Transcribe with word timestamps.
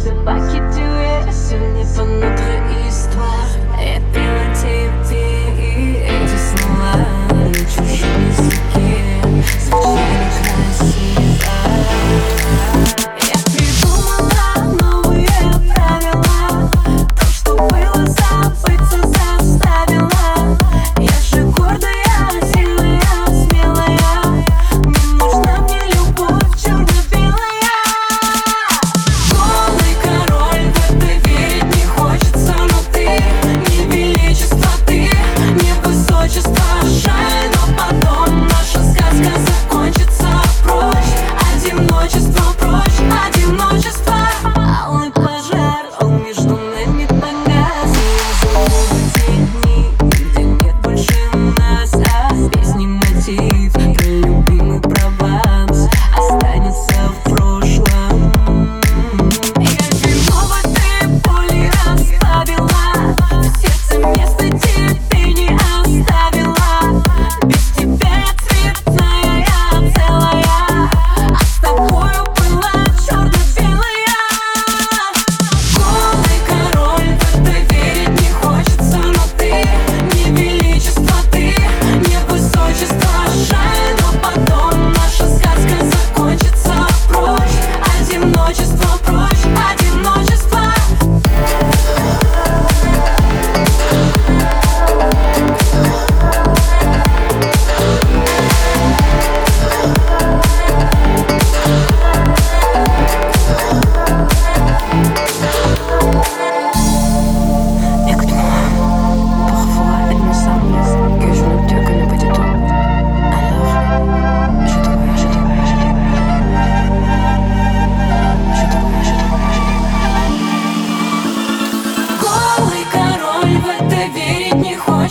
sais 0.00 0.14
pas 0.24 0.36
qui 0.48 0.56
tu 0.74 0.82
es, 0.82 1.30
ce 1.30 1.54
n'est 1.54 1.84
pas 1.84 2.06
notre 2.06 2.39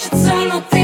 It's 0.00 0.28
all 0.28 0.46
no 0.46 0.60
thing. 0.60 0.77